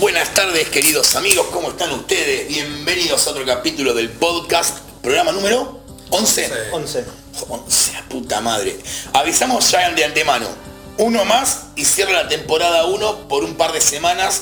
[0.00, 2.48] Buenas tardes queridos amigos, ¿cómo están ustedes?
[2.48, 6.70] Bienvenidos a otro capítulo del podcast, programa número 11.
[6.72, 7.04] 11.
[7.46, 8.78] 11, la puta madre.
[9.12, 10.48] Avisamos ya de antemano,
[10.96, 14.40] uno más y cierra la temporada 1 por un par de semanas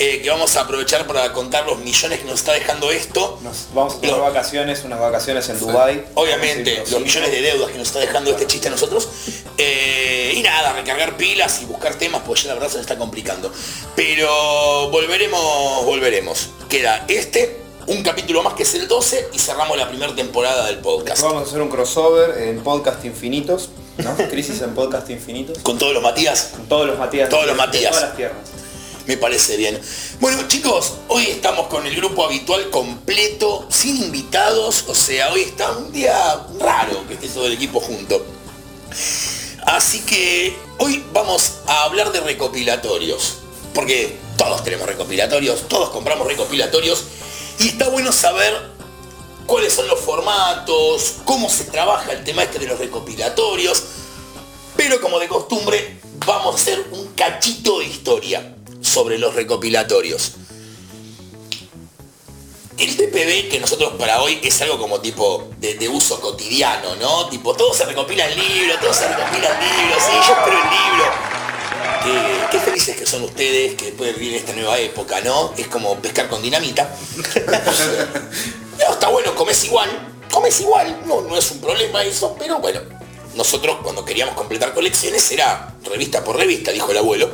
[0.00, 3.38] eh, que vamos a aprovechar para contar los millones que nos está dejando esto.
[3.42, 6.04] Nos vamos a tomar Lo- vacaciones, unas vacaciones en Dubai.
[6.14, 9.06] Obviamente, los millones de deudas que nos está dejando este chiste a nosotros.
[9.58, 12.96] Eh, y nada, recargar pilas y buscar temas, pues ya la verdad se nos está
[12.96, 13.52] complicando.
[13.94, 16.48] Pero volveremos, volveremos.
[16.68, 20.78] Queda este, un capítulo más que es el 12 y cerramos la primera temporada del
[20.78, 21.22] podcast.
[21.22, 24.16] Vamos a hacer un crossover en podcast infinitos, ¿no?
[24.30, 25.58] Crisis en podcast infinitos.
[25.58, 27.28] Con todos los Matías, Con todos los Matías.
[27.28, 27.90] Todos los de Matías.
[27.92, 28.36] todas las tierras.
[29.10, 29.80] Me parece bien.
[30.20, 35.72] Bueno chicos, hoy estamos con el grupo habitual completo, sin invitados, o sea, hoy está
[35.72, 38.24] un día raro que esté todo el equipo junto.
[39.66, 43.38] Así que hoy vamos a hablar de recopilatorios,
[43.74, 47.02] porque todos tenemos recopilatorios, todos compramos recopilatorios,
[47.58, 48.54] y está bueno saber
[49.44, 53.82] cuáles son los formatos, cómo se trabaja el tema este de los recopilatorios,
[54.76, 58.54] pero como de costumbre vamos a hacer un cachito de historia
[58.90, 60.32] sobre los recopilatorios.
[62.76, 67.28] El TPB que nosotros para hoy es algo como tipo de, de uso cotidiano, ¿no?
[67.28, 70.70] Tipo, todo se recopila en libro, todo se recopila en libro, sí, yo espero el
[70.70, 72.50] libro.
[72.50, 75.52] Qué felices que son ustedes que pueden vivir esta nueva época, ¿no?
[75.56, 76.94] Es como pescar con dinamita.
[78.80, 79.90] No, está bueno, comes igual,
[80.32, 82.80] comes igual, no, no es un problema eso, pero bueno,
[83.34, 87.30] nosotros cuando queríamos completar colecciones era revista por revista, dijo el abuelo,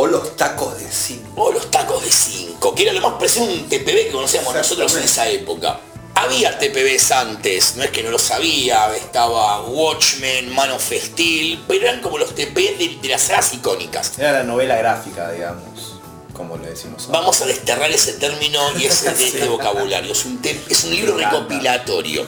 [0.00, 1.22] O los tacos de cine.
[1.34, 4.54] o los tacos de 5, que era lo más parecido a un TPB que conocíamos
[4.54, 5.80] nosotros en esa época.
[6.14, 11.86] Había TPBs antes, no es que no lo sabía, estaba Watchmen, Man of Steel, pero
[11.88, 14.18] eran como los TP de, de las sagas icónicas.
[14.18, 15.94] Era la novela gráfica, digamos,
[16.32, 17.06] como le decimos.
[17.06, 17.18] ahora.
[17.20, 20.12] Vamos a desterrar ese término y ese este vocabulario.
[20.12, 22.24] Es un, te- es un libro recopilatorio.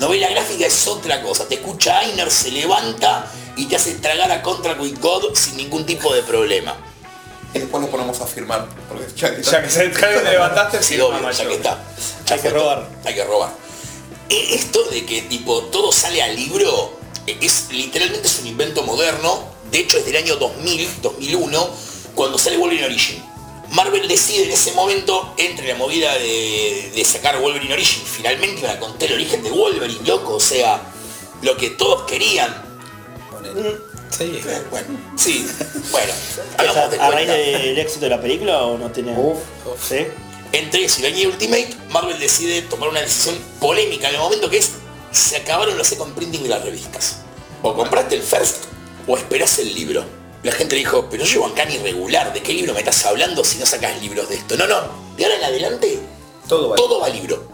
[0.00, 1.46] Novela gráfica es otra cosa.
[1.48, 5.84] Te escucha Ainer, se levanta y te hace tragar a Contra Quick God sin ningún
[5.86, 6.76] tipo de problema.
[7.54, 8.66] Y después nos ponemos a firmar.
[8.88, 11.82] Porque ya que, Ya que se te levantaste, Sí, obvio, ya que está.
[12.26, 12.88] Ya Hay que robar.
[13.04, 13.50] Hay que robar.
[14.28, 18.82] E- Esto de que tipo todo sale al libro eh, es literalmente es un invento
[18.82, 19.42] moderno.
[19.70, 21.68] De hecho es del año 2000, 2001,
[22.14, 23.22] cuando sale Wolverine Origin.
[23.70, 28.76] Marvel decide en ese momento, entre la movida de, de sacar Wolverine Origin, finalmente iban
[28.76, 30.80] a contar el origen de Wolverine, loco, o sea,
[31.42, 32.64] lo que todos querían.
[34.18, 34.40] Sí.
[34.70, 34.86] Bueno,
[35.16, 35.46] sí,
[35.92, 36.12] bueno,
[36.56, 39.16] ¿A, hagamos de a raíz del éxito de la película o no tiene?
[39.16, 39.38] Uf.
[39.88, 40.06] ¿Sí?
[40.50, 44.72] Entre eso y Ultimate, Marvel decide tomar una decisión polémica en el momento que es
[45.12, 47.18] se acabaron los second printing de las revistas.
[47.62, 48.64] O compraste el first
[49.06, 50.04] o esperás el libro.
[50.42, 53.58] La gente dijo, pero yo llevo acá irregular, ¿de qué libro me estás hablando si
[53.58, 54.56] no sacas libros de esto?
[54.56, 54.80] No, no,
[55.16, 55.98] de ahora en adelante
[56.48, 57.48] Todo todo va a libro.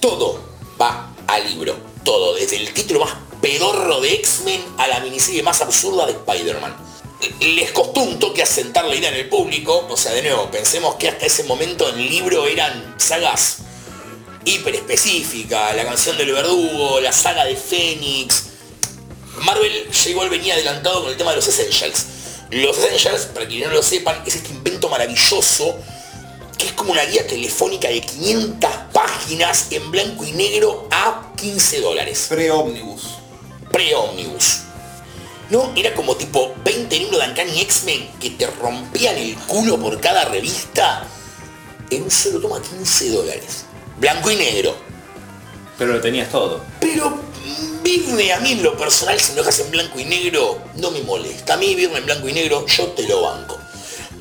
[0.00, 0.40] Todo
[0.80, 1.76] va a libro.
[2.04, 6.76] Todo, desde el título más pedorro de X-Men a la miniserie más absurda de Spider-Man.
[7.40, 10.96] Les costó un toque asentar la idea en el público, o sea, de nuevo, pensemos
[10.96, 13.58] que hasta ese momento en libro eran sagas
[14.44, 18.44] hiper específicas, la canción del verdugo, la saga de Fénix.
[19.42, 22.06] Marvel ya igual venía adelantado con el tema de los Essentials.
[22.50, 25.76] Los Essentials, para quienes no lo sepan, es este invento maravilloso
[26.56, 31.80] que es como una guía telefónica de 500 páginas en blanco y negro a 15
[31.80, 32.26] dólares.
[32.28, 33.15] Pre-ómnibus.
[33.76, 34.60] Pre-Omnibus.
[35.50, 40.00] No, era como tipo 20 libros de Uncanny X-Men que te rompían el culo por
[40.00, 41.06] cada revista
[41.90, 43.66] en un solo toma 15 dólares.
[43.98, 44.74] Blanco y negro.
[45.76, 46.64] Pero lo tenías todo.
[46.80, 50.06] Pero mm, Virne a mí en lo personal, si me lo dejas en blanco y
[50.06, 51.52] negro, no me molesta.
[51.52, 53.58] A mí Virne en blanco y negro, yo te lo banco.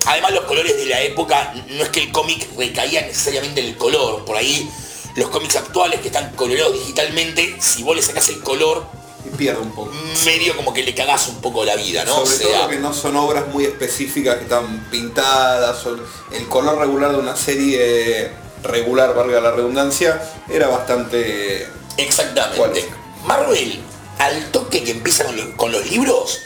[0.08, 3.78] Además los colores de la época, no es que el cómic recaía necesariamente en el
[3.78, 4.26] color.
[4.26, 4.70] Por ahí
[5.16, 8.86] los cómics actuales que están coloreados digitalmente, si vos le sacás el color,
[9.30, 9.92] pierde un poco.
[10.26, 12.22] medio como que le cagás un poco la vida, ¿no?
[12.22, 15.80] O Sobre sea, todo que no son obras muy específicas que están pintadas.
[15.82, 16.02] Son,
[16.32, 18.32] el color regular de una serie
[18.64, 21.68] regular, valga la redundancia, era bastante...
[21.98, 22.86] Exactamente.
[23.26, 23.80] Marvel,
[24.20, 26.40] al toque que empieza con, lo- con los libros,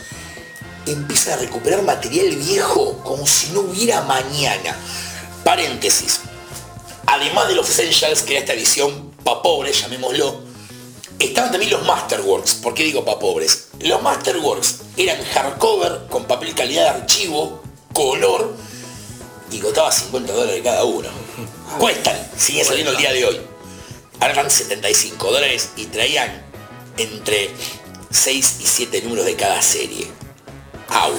[0.86, 4.76] empieza a recuperar material viejo como si no hubiera mañana.
[5.44, 6.22] Paréntesis.
[7.08, 10.42] Además de los Essentials, que era esta edición pa' pobres, llamémoslo,
[11.20, 12.56] estaban también los Masterworks.
[12.56, 13.68] ¿Por qué digo pa' pobres?
[13.80, 17.62] Los Masterworks eran hardcover con papel calidad de archivo,
[17.94, 18.56] color,
[19.52, 21.10] y costaba 50 dólares cada uno.
[21.80, 23.42] Cuestan, siguen saliendo el día de hoy.
[24.20, 26.46] Ahora están 75 dólares y traían
[26.98, 27.50] entre
[28.10, 30.08] 6 y 7 números de cada serie.
[30.90, 31.18] ¡Auch!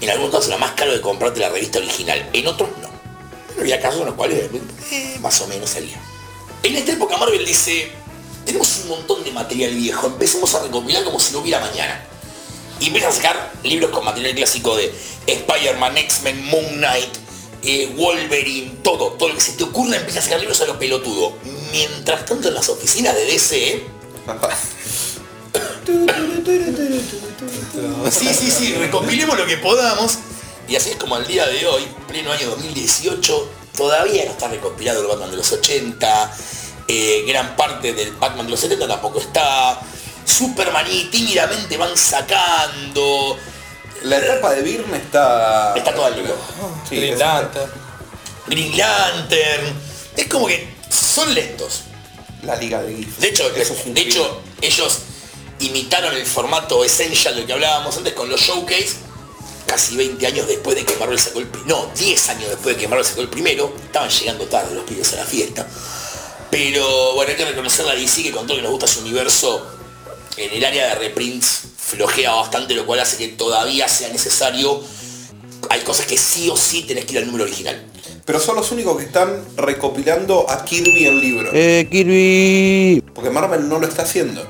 [0.00, 2.88] En algunos casos era más caro de comprarte la revista original, en otros no.
[3.48, 4.50] Pero había casos en los cuales
[4.90, 6.00] eh, más o menos salía.
[6.62, 7.92] En esta época Marvel dice,
[8.44, 12.06] tenemos un montón de material viejo, empecemos a recopilar como si no hubiera mañana.
[12.80, 14.92] Y empieza a sacar libros con material clásico de
[15.26, 17.16] Spider-Man, X-Men, Moon Knight,
[17.62, 20.78] eh, Wolverine, todo, todo lo que se te ocurra empieza a sacar libros a lo
[20.78, 21.34] pelotudo.
[21.70, 23.84] Mientras tanto en las oficinas de DC,
[28.10, 30.18] sí, sí, sí, recopilemos lo que podamos.
[30.68, 35.02] Y así es como al día de hoy, pleno año 2018, todavía no está recopilado
[35.02, 36.36] el Batman de los 80,
[36.88, 39.80] eh, gran parte del Batman de los 70 tampoco está.
[40.24, 43.36] Superman y tímidamente van sacando.
[44.02, 45.74] La etapa de Byrne está...
[45.76, 46.36] Está todo al libro.
[46.88, 47.70] Sí, Green es- Lantern.
[48.46, 49.72] Green Lantern.
[50.16, 51.82] Es como que son lentos.
[52.42, 53.18] La liga de GIF.
[53.18, 54.98] De hecho, de hecho, ellos
[55.60, 58.96] imitaron el formato essential del que hablábamos antes con los showcase
[59.66, 62.88] casi 20 años después de que Marvel sacó el no, 10 años después de que
[62.88, 65.66] Marvel sacó el primero, estaban llegando tarde los pibes a la fiesta.
[66.52, 69.66] Pero bueno, hay que reconocer la DC que con todo que nos gusta su universo,
[70.36, 74.82] en el área de reprints flojea bastante, lo cual hace que todavía sea necesario.
[75.70, 77.82] Hay cosas que sí o sí tenés que ir al número original.
[78.26, 81.50] Pero son los únicos que están recopilando a Kirby en libro.
[81.54, 83.02] Eh, Kirby.
[83.14, 84.46] Porque Marvel no lo está haciendo.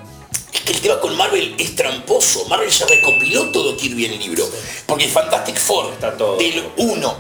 [0.53, 2.47] Es que el tema con Marvel es tramposo.
[2.49, 4.45] Marvel ya recopiló todo Kirby en el libro.
[4.87, 6.37] Porque Fantastic Four Está todo.
[6.37, 7.17] del 1.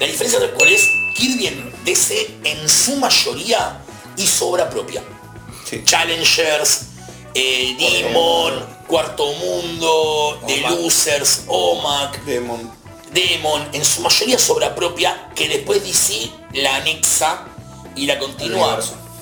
[0.00, 0.82] La diferencia de cuál es
[1.14, 3.85] Kirby en DC en su mayoría
[4.16, 5.02] hizo obra propia.
[5.68, 5.82] Sí.
[5.84, 6.86] Challengers,
[7.34, 10.70] eh, Demon, Cuarto Mundo, The Omac.
[10.70, 12.70] Losers, Omac, Demon.
[13.12, 17.44] Demon, en su mayoría es obra propia que después DC la anexa
[17.94, 18.78] y la continúa.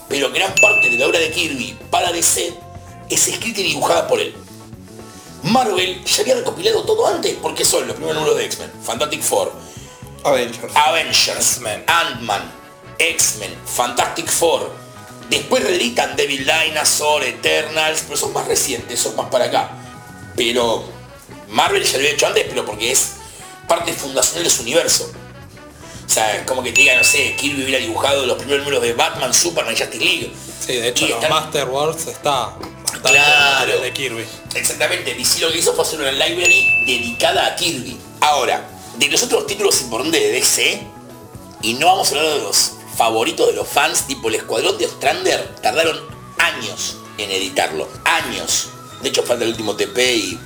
[0.08, 2.54] Pero gran parte de la obra de Kirby para DC
[3.08, 4.34] es escrita y dibujada por él.
[5.44, 9.52] Marvel ya había recopilado todo antes porque son los primeros números de X-Men, Fantastic Four,
[10.24, 10.72] Avengers.
[10.74, 11.60] Avengers.
[11.86, 12.50] Ant-Man,
[12.98, 14.83] X-Men, Fantastic Four.
[15.30, 19.70] Después reeditan Devil Dinosaur, Eternals, pero son más recientes, son más para acá.
[20.36, 20.84] Pero
[21.48, 23.12] Marvel ya lo había hecho antes, pero porque es
[23.68, 25.10] parte fundacional de su universo.
[26.06, 28.82] O sea, es como que te diga, no sé, Kirby hubiera dibujado los primeros números
[28.82, 30.32] de Batman, Superman, Justice League.
[30.64, 32.54] Sí, de hecho Y los están- Master Wars está
[33.02, 33.80] Claro.
[33.80, 34.24] de Kirby.
[34.54, 37.96] Exactamente, DC lo que hizo fue hacer una library dedicada a Kirby.
[38.20, 40.82] Ahora, de los otros títulos importantes de DC,
[41.62, 44.86] y no vamos a hablar de los favoritos de los fans, tipo el Escuadrón de
[44.86, 46.00] Ostrander, tardaron
[46.38, 47.88] años en editarlo.
[48.04, 48.68] Años.
[49.02, 50.38] De hecho falta el último TP y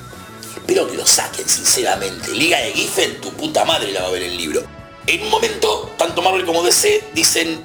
[0.57, 2.31] espero que lo saquen, sinceramente.
[2.33, 4.63] Liga de Giffen, tu puta madre la va a ver el libro.
[5.07, 7.65] En un momento, tanto Marvel como DC dicen,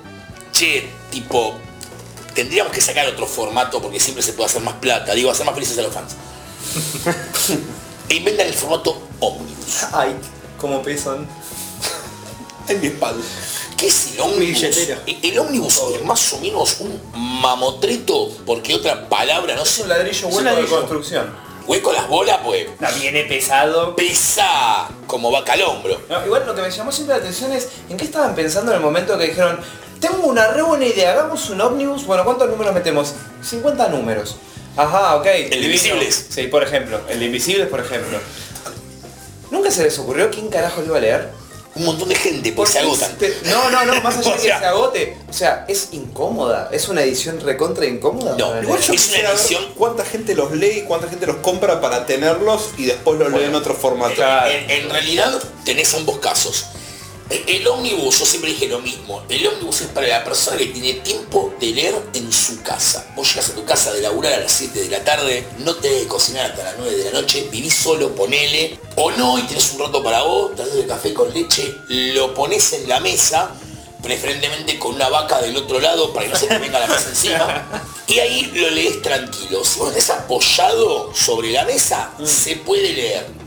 [0.51, 1.57] che, tipo,
[2.33, 5.13] tendríamos que sacar otro formato porque siempre se puede hacer más plata.
[5.13, 6.15] Digo, hacer más felices a los fans.
[8.09, 9.83] e inventan el formato Omnibus.
[9.91, 10.15] Ay,
[10.57, 11.27] como pesan.
[12.67, 13.21] En mi espalda.
[13.83, 14.61] ¿Qué es el ómnibus?
[14.61, 15.01] billetera.
[15.21, 19.89] El, ómnibus es más o menos un mamotreto, porque otra palabra, no Es sé, un
[19.89, 21.29] ladrillo Es hueco de construcción.
[21.67, 23.93] hueco las bolas, pues La viene pesado.
[23.93, 25.99] pesa como vaca al hombro.
[26.09, 28.77] No, igual lo que me llamó siempre la atención es en qué estaban pensando en
[28.77, 29.59] el momento que dijeron,
[29.99, 33.13] tengo una re buena idea, hagamos un ómnibus, bueno, ¿cuántos números metemos?
[33.41, 34.37] 50 números.
[34.77, 35.25] Ajá, ok.
[35.25, 35.57] El de.
[35.57, 36.27] Invisibles.
[36.29, 37.01] Sí, por ejemplo.
[37.09, 38.17] El de Invisibles, por ejemplo.
[39.51, 41.42] ¿Nunca se les ocurrió quién carajo lo iba a leer?
[41.75, 43.17] Un montón de gente, pues se agotan.
[43.45, 45.17] No, no, no, más allá O de que se agote.
[45.27, 46.69] O sea, es incómoda.
[46.71, 48.35] Es una edición recontra incómoda.
[48.37, 51.81] No, igual yo- Es una edición- cuánta gente los lee y cuánta gente los compra
[51.81, 54.13] para tenerlos y después los lee en otro formato.
[54.51, 55.33] En, en realidad
[55.65, 56.65] tenés ambos casos.
[57.29, 60.67] El, el ómnibus, yo siempre dije lo mismo, el ómnibus es para la persona que
[60.67, 63.11] tiene tiempo de leer en su casa.
[63.15, 65.89] Vos llegas a tu casa de laburar a las 7 de la tarde, no te
[65.89, 69.71] debes cocinar hasta las 9 de la noche, vivís solo, ponele, o no, y tenés
[69.73, 73.51] un rato para vos, te haces el café con leche, lo pones en la mesa,
[74.01, 77.09] preferentemente con una vaca del otro lado para que no se te venga la mesa
[77.09, 79.63] encima, y ahí lo lees tranquilo.
[79.63, 83.42] Si vos tenés apoyado sobre la mesa, se puede leer.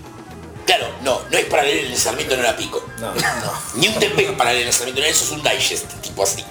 [0.66, 2.84] Claro, no, no es para leer el Sarmiento en hora pico.
[2.98, 3.12] No.
[3.74, 6.44] Ni un TP para leer el Sarmiento en hora, eso es un digest, tipo así.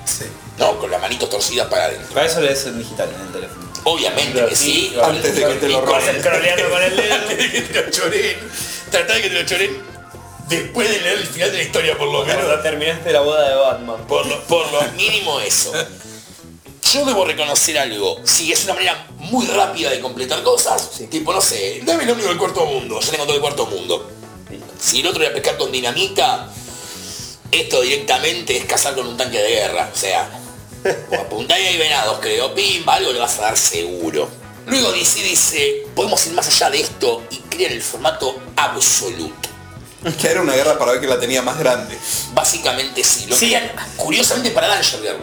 [0.57, 2.13] No, con las manitos torcidas para adentro.
[2.13, 3.65] Para eso lees en digital en el teléfono.
[3.83, 4.99] Obviamente Claro, que sí, sí.
[5.01, 6.21] Antes de que te lo roben.
[6.23, 6.33] con
[6.83, 7.15] el dedo.
[7.15, 8.49] Antes de que te lo choren.
[8.89, 9.83] Tratá de que te lo choren
[10.47, 12.45] después de leer el final de la historia, por lo menos.
[12.45, 14.07] Cuando terminaste la boda de Batman.
[14.07, 15.73] Por lo, por lo mínimo eso.
[16.93, 18.19] Yo debo reconocer algo.
[18.23, 20.91] Sí, es una manera muy rápida de completar cosas.
[21.09, 22.99] Tipo, no sé, dame el ómnibus del cuarto mundo.
[23.01, 24.11] Yo tengo todo el cuarto mundo.
[24.79, 26.47] Si el otro iba a pescar con dinamita,
[27.51, 29.89] esto directamente es cazar con un tanque de guerra.
[29.93, 30.29] O sea,
[31.11, 32.53] o apuntá y hay venados, creo.
[32.53, 34.29] Pimba, algo le vas a dar seguro.
[34.67, 39.49] Luego DC dice, podemos ir más allá de esto y crear el formato absoluto.
[40.21, 41.97] Ya era una guerra para ver que la tenía más grande.
[42.33, 43.25] Básicamente sí.
[43.27, 43.45] Lo Sí.
[43.45, 45.17] querían, curiosamente, para Danger Girl.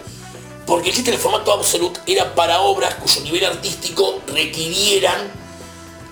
[0.66, 5.42] Porque el del formato Absolute era para obras cuyo nivel artístico requirieran...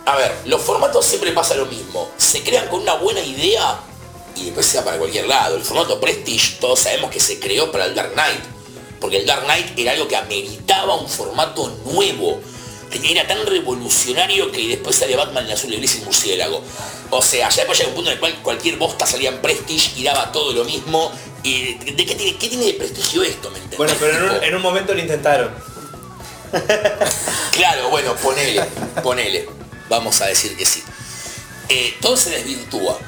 [0.06, 2.10] A ver, los formatos siempre pasa lo mismo.
[2.16, 3.80] Se crean con una buena idea
[4.34, 5.56] y después se va para cualquier lado.
[5.56, 8.40] El formato Prestige, todos sabemos que se creó para el Dark Knight.
[9.00, 12.40] Porque el Dark Knight era algo que ameritaba un formato nuevo.
[12.90, 16.60] Era tan revolucionario que después sale Batman en azul, gris y murciélago.
[17.10, 19.92] O sea, ya después llega un punto en el cual cualquier bosta salía en Prestige
[19.96, 21.12] y daba todo lo mismo.
[21.42, 23.50] ¿Y de, de qué, tiene, qué tiene de prestigio esto?
[23.50, 23.78] ¿Me entendés?
[23.78, 25.50] Bueno, pero en un, Tipo, en un momento lo intentaron.
[27.52, 28.64] Claro, bueno, ponele,
[29.02, 29.48] ponele.
[29.88, 30.82] Vamos a decir que sí.
[31.68, 32.98] Eh, todo se desvirtúa.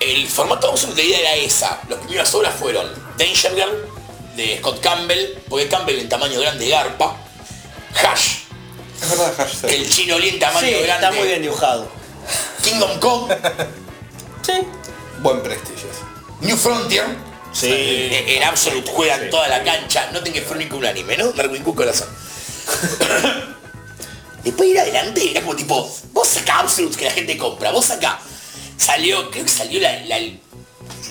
[0.00, 1.80] El formato la idea era esa.
[1.88, 3.88] Las primeras obras fueron Danger Girl,
[4.36, 7.16] de Scott Campbell, porque Campbell en tamaño grande garpa.
[7.94, 8.38] Hash,
[9.00, 9.70] Es verdad, hashtag.
[9.70, 11.06] el chino en tamaño Sí, grande.
[11.06, 11.88] está muy bien dibujado.
[12.62, 13.36] Kingdom Come,
[14.46, 14.52] Sí.
[15.18, 15.88] Buen prestigio.
[16.40, 17.04] New Frontier.
[17.52, 17.68] Sí.
[17.70, 20.10] Eh, En Absolute juegan toda la cancha.
[20.12, 21.32] No tengo que fue un anime, ¿no?
[21.32, 22.08] Darwin Cook corazón.
[24.44, 28.18] Después ir adelante era como tipo, vos sacá Absolute que la gente compra, vos acá.
[28.76, 30.18] Salió, creo que salió la, la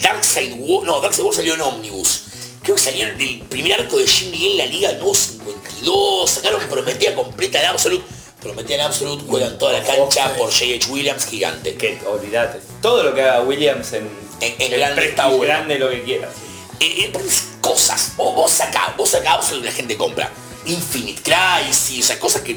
[0.02, 2.24] Dark Side War, no, Dark Side War salió en Omnibus.
[2.62, 7.16] Creo que salió el primer arco de Jim en la Liga No 52, sacaron Prometía
[7.16, 8.04] completa en Absolute.
[8.42, 10.92] Prometía en Absolute, juegan toda la cancha por J.H.
[10.92, 11.76] Williams, gigante.
[11.76, 12.60] Que olvídate.
[12.82, 14.10] Todo lo que haga Williams en,
[14.42, 15.44] En- en grande está bueno.
[15.44, 16.32] grande lo que quieras.
[16.80, 17.14] Eh, eh,
[17.62, 20.30] cosas, vos, vos sacá, vos sacá y la gente compra.
[20.66, 22.56] Infinite Crisis, o sea, cosas que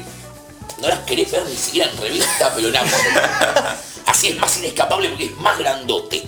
[0.81, 3.81] no las querés ver ni siquiera en revista, pero nada.
[4.05, 6.23] Así es más inescapable porque es más grandote.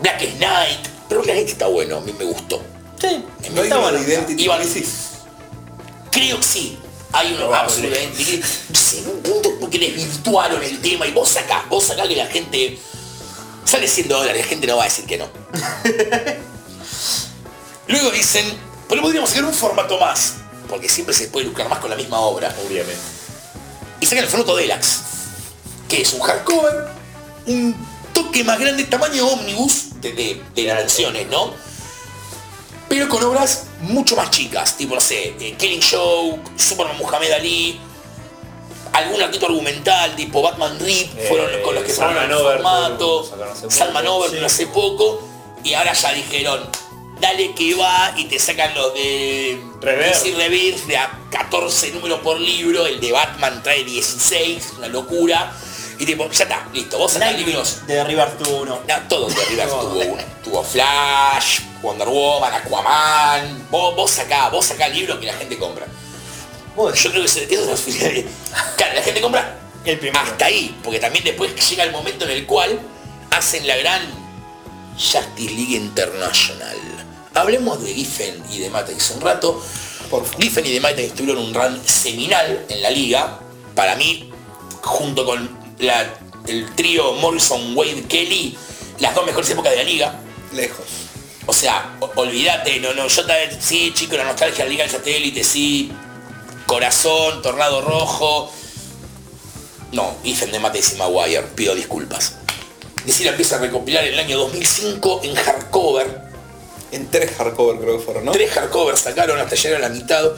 [0.00, 2.62] Black Knight, pero Black Knight está bueno, a mí me gustó.
[3.00, 3.24] Sí.
[3.52, 3.98] ¿No Está bueno.
[4.02, 4.88] Identity Iban- Crisis?
[6.12, 6.78] Creo que sí.
[7.12, 8.22] Hay uno absolutamente.
[8.98, 12.78] En un punto porque desvirtuaron el tema y vos sacás, vos sacás que la gente.
[13.68, 15.26] Sale 100 dólares, la gente no va a decir que no.
[17.86, 18.46] Luego dicen,
[18.88, 20.36] pero podríamos hacer un formato más.
[20.70, 22.48] Porque siempre se puede lucrar más con la misma obra.
[22.66, 22.96] Obviamente.
[24.00, 25.00] Y sacan el formato Deluxe.
[25.86, 26.88] Que es un hardcover,
[27.44, 27.76] un
[28.14, 31.52] toque más grande, tamaño ómnibus de, de, de dimensiones, ¿no?
[32.88, 37.78] Pero con obras mucho más chicas, tipo, no sé, eh, Killing Show, Superman Muhammad Ali,
[38.98, 43.24] algún artito argumental, tipo Batman Rip, Eh, fueron con los que Salman probaron el formato,
[43.24, 44.44] sacaron hace poco, Salman Overture sí.
[44.44, 45.28] hace poco,
[45.64, 46.68] y ahora ya dijeron,
[47.20, 50.22] dale que va, y te sacan los de Rebirth.
[50.22, 54.88] DC Rebirth de a 14 números por libro, el de Batman trae 16, es una
[54.88, 55.52] locura,
[55.98, 57.86] y tipo, ya está, listo, vos sacás libros.
[57.86, 58.80] De derribar tu uno.
[58.86, 60.22] No, todo de River tuvo uno.
[60.44, 63.66] Tuvo Flash, Wonder Woman, Aquaman.
[63.68, 65.86] Vos, vos sacá, vos sacá el libro que la gente compra.
[66.94, 68.30] Yo creo que se- la finalidad.
[68.76, 70.20] Claro, la gente compra El primero.
[70.24, 72.78] hasta ahí, porque también después llega el momento en el cual
[73.30, 74.02] hacen la gran
[74.96, 76.76] Justice League International.
[77.34, 79.62] Hablemos de Giffen y de Matrix un rato.
[80.10, 80.42] Por favor.
[80.42, 83.38] Giffen y de Matrix tuvieron un run seminal en la liga.
[83.74, 84.30] Para mí,
[84.82, 86.14] junto con la-
[86.46, 88.56] el trío Morrison, Wade, Kelly,
[89.00, 90.20] las dos mejores épocas de la liga.
[90.52, 90.86] Lejos.
[91.46, 94.92] O sea, olvídate, no, no, yo también, sí, chico, la nostalgia de la Liga del
[94.92, 95.90] Satélite, sí,
[96.68, 98.52] Corazón, Tornado Rojo.
[99.92, 102.34] No, Ethan de Mates y Maguire, pido disculpas.
[103.06, 106.28] La empieza a recopilar en el año 2005 en hardcover.
[106.92, 108.32] En tres hardcover creo que fueron, ¿no?
[108.32, 110.30] Tres hardcovers sacaron hasta llegar a la mitad.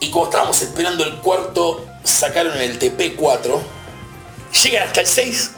[0.00, 3.60] Y como estábamos esperando el cuarto, sacaron el TP4.
[4.64, 5.50] Llegan hasta el 6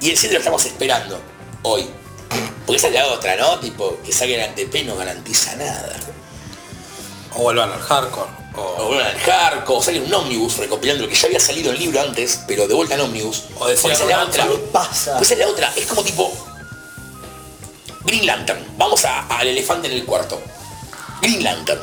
[0.00, 1.20] y el 7 lo estamos esperando
[1.62, 1.86] hoy.
[2.66, 3.60] Porque esa es la otra, ¿no?
[3.60, 5.94] Tipo, que saquen el TP no garantiza nada.
[7.36, 8.37] O vuelvan al hardcore.
[8.58, 11.78] O vuelvan al hardcore, o saquen un ómnibus recopilando lo que ya había salido en
[11.78, 13.44] libro antes, pero de vuelta en ómnibus.
[13.58, 14.46] O decir, Porque esa es la "Bueno, otra.
[14.46, 15.16] ¿Qué pasa?
[15.18, 16.32] Pues es la otra, es como tipo
[18.04, 18.64] Green Lantern.
[18.76, 20.40] Vamos al elefante en el cuarto.
[21.20, 21.80] Green Lantern.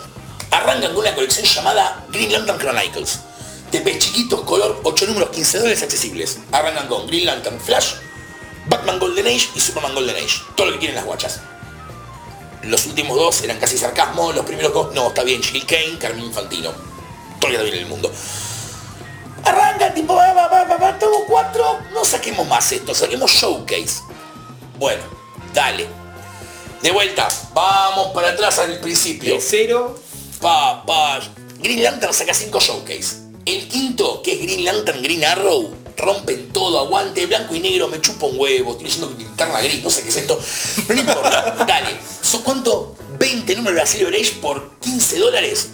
[0.51, 3.19] Arrancan con una colección llamada Green Lantern Chronicles.
[3.71, 6.37] TP chiquitos, color 8 números, 15 dólares accesibles.
[6.51, 7.95] Arrancan con Green Lantern Flash,
[8.67, 10.41] Batman Golden Age y Superman Golden Age.
[10.55, 11.41] Todo lo que quieren las guachas.
[12.65, 16.25] Los últimos dos eran casi sarcasmo, los primeros dos, no, está bien, Jill Kane, Carmen
[16.25, 16.71] Infantino.
[17.39, 18.11] Que está bien en el mundo.
[19.43, 24.01] Arranca, tipo, va, va, va, va, tengo cuatro, no saquemos más esto, saquemos showcase.
[24.79, 25.03] Bueno,
[25.53, 25.87] dale.
[26.81, 29.35] De vuelta, vamos para atrás al principio.
[29.35, 29.95] De cero,
[30.41, 31.19] Pa, pa.
[31.59, 33.15] Green Lantern saca 5 showcase.
[33.45, 38.01] El quinto, que es Green Lantern Green Arrow, rompen todo, aguante, blanco y negro, me
[38.01, 40.39] chupa un huevo, estoy diciendo que linterna gris, no sé qué es esto.
[40.87, 41.97] No importa, dale.
[42.21, 42.95] ¿Son cuánto?
[43.17, 45.69] 20 números de la Silver Age por 15 dólares.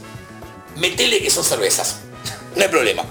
[0.75, 1.97] Metele que son cervezas.
[2.55, 3.03] No hay problema.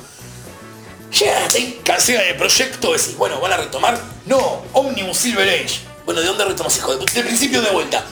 [1.18, 4.00] Llegan hasta ahí, cancelan el proyecto, decís, bueno, ¿van a retomar?
[4.26, 5.80] No, Omnibus Silver Age.
[6.04, 7.12] Bueno, ¿de dónde retomás, hijo de puta?
[7.12, 8.04] De principio de vuelta.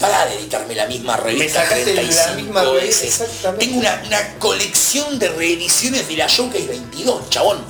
[0.00, 1.60] Para de editarme la misma revista.
[1.60, 3.22] Me sacaste la 35 misma veces.
[3.58, 7.64] Tengo una, una colección de reediciones de la Showcase 22, chabón.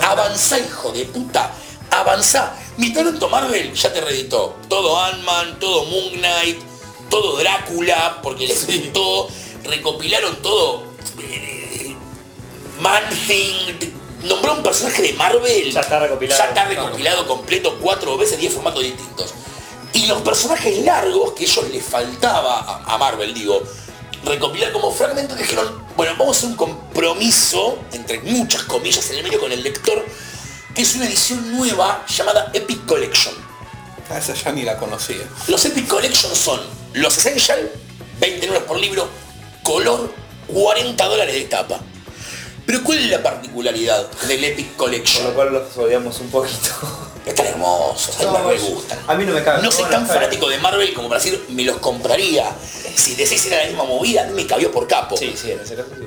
[0.00, 1.52] Avanzá, hijo de puta.
[1.90, 2.54] Avanzá.
[2.76, 4.56] Mi talento Marvel ya te reeditó.
[4.68, 6.58] Todo Ant-Man, todo Moon Knight,
[7.08, 9.28] todo Drácula, porque les gustó.
[9.64, 10.82] Recopilaron todo.
[11.22, 11.94] eh,
[12.80, 13.92] Man-Thing.
[14.24, 15.70] Nombró un personaje de Marvel.
[15.72, 16.42] Ya está recopilado.
[16.42, 19.34] Ya está recopilado completo cuatro veces, 10 formatos distintos.
[19.92, 23.62] Y los personajes largos que ellos les faltaba a, a Marvel, digo,
[24.24, 29.24] recopilar como fragmentos, dijeron, bueno, vamos a hacer un compromiso, entre muchas comillas en el
[29.24, 30.04] medio con el lector,
[30.74, 33.34] que es una edición nueva llamada Epic Collection.
[34.08, 35.24] A esa ya ni la conocía.
[35.48, 36.60] Los Epic Collection son
[36.94, 37.70] los Essential,
[38.18, 39.08] 20 números por libro,
[39.62, 40.12] color,
[40.48, 41.80] 40 dólares de tapa.
[42.70, 45.24] Pero ¿cuál es la particularidad del Epic Con Collection?
[45.24, 46.70] lo cual los odiamos un poquito.
[47.26, 48.98] Están hermosos, a mí No, me gustan.
[49.08, 49.60] a mí no me cabe.
[49.60, 52.48] No soy tan fanático de Marvel como para decir, me los compraría.
[52.94, 55.16] Si decís era la misma movida, a mí me cabió por capo.
[55.16, 56.04] Sí, sí, en ese caso sí.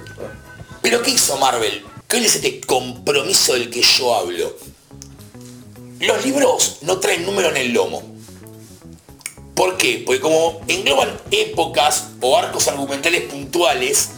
[0.81, 1.85] Pero ¿qué hizo Marvel?
[2.09, 4.55] ¿Cuál es este compromiso del que yo hablo?
[5.99, 8.03] Los libros no traen número en el lomo.
[9.53, 10.01] ¿Por qué?
[10.05, 14.11] Porque como engloban épocas o arcos argumentales puntuales,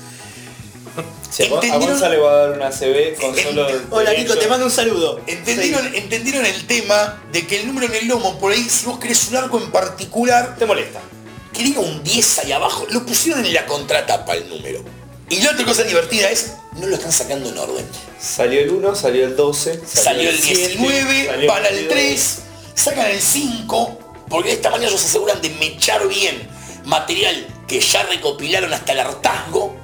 [1.30, 1.78] Si a.
[1.78, 3.68] Gonza le va a dar una CB con solo...
[3.92, 4.14] Hola.
[4.14, 5.20] Nico, te mando un saludo.
[5.28, 9.00] ¿entendieron, entendieron el tema de que el número en el lomo, por ahí, si vos
[9.00, 11.02] querés un arco en particular, Te molesta.
[11.52, 14.84] que diga un 10 ahí abajo, lo pusieron en la contratapa el número.
[15.30, 17.86] Y la otra cosa divertida es, no lo están sacando en orden.
[18.20, 21.94] Salió el 1, salió el 12, Salió el 7, 19, salió van al 22.
[21.94, 22.40] 3,
[22.76, 24.00] sacan el 5,
[24.30, 26.48] porque de esta manera ellos se aseguran de mechar bien
[26.86, 29.76] material que ya recopilaron hasta el hartazgo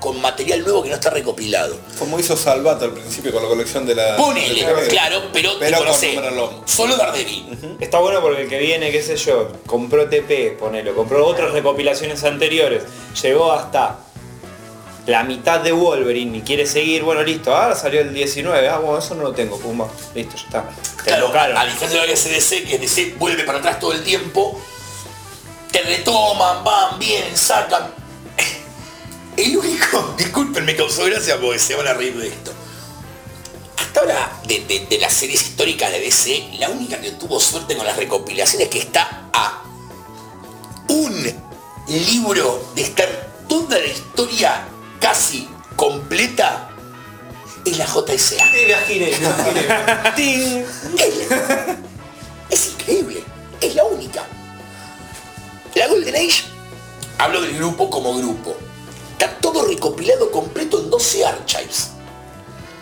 [0.00, 1.76] con material nuevo que no está recopilado.
[1.98, 4.16] Como hizo Salvato al principio con la colección de la...
[4.16, 6.62] Ponele, de claro, pero, Pero tipo, no con sé, número en lomo.
[6.66, 7.76] solo Daredevil.
[7.80, 12.22] Está bueno porque el que viene, qué sé yo, compró TP, ponelo, compró otras recopilaciones
[12.24, 12.82] anteriores,
[13.22, 13.98] llegó hasta
[15.06, 18.98] la mitad de Wolverine y quiere seguir, bueno, listo, ahora salió el 19, ah, bueno,
[18.98, 20.68] eso no lo tengo, pumba, listo, ya está.
[21.04, 23.92] Te Claro, a diferencia de lo que hace DC, que DC vuelve para atrás todo
[23.92, 24.60] el tiempo,
[25.70, 28.05] te retoman, van, vienen, sacan.
[29.36, 32.52] El único, disculpen, me causó gracia porque se van a reír de esto.
[33.78, 37.76] Hasta ahora, de, de- de las series históricas de DC, la única que tuvo suerte
[37.76, 39.62] con las recopilaciones que está a
[40.88, 41.34] un
[41.88, 43.08] libro de estar
[43.48, 44.64] toda la historia
[45.00, 46.70] casi completa
[47.64, 48.36] es la JSA.
[48.66, 50.64] Imaginé, imaginé.
[52.48, 53.22] Es increíble,
[53.60, 54.24] es la única.
[55.74, 56.44] La Golden Age,
[57.18, 58.56] hablo del grupo como grupo,
[59.56, 61.88] todo recopilado completo en 12 archives.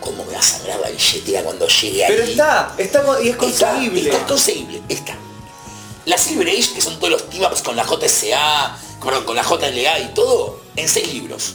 [0.01, 2.31] ¿Cómo me va a sangrar la billetera cuando llegue Pero ahí?
[2.31, 3.37] está, está con- y es Está,
[3.71, 4.09] conseguible.
[4.09, 5.15] está conseguible, está.
[6.05, 9.99] La Silver Age, que son todos los team-ups con la JSA, perdón, con la JLA
[9.99, 11.53] y todo, en 6 libros.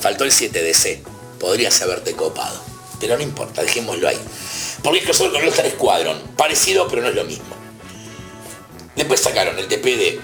[0.00, 1.02] Faltó el 7DC.
[1.38, 2.58] Podrías haberte copado.
[2.98, 4.18] Pero no importa, dejémoslo ahí.
[4.82, 6.18] Porque es que solo con el Star Squadron.
[6.36, 7.54] Parecido, pero no es lo mismo.
[8.96, 10.20] Después sacaron el TP de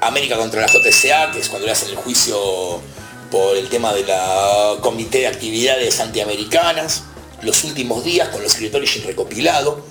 [0.00, 2.80] América contra la JSA, que es cuando le hacen el juicio
[3.30, 7.04] por el tema de la Comité de Actividades Antiamericanas.
[7.42, 9.84] Los últimos días con los escritores recopilado.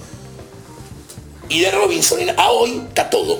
[1.47, 3.39] Y de Robinson a hoy está todo.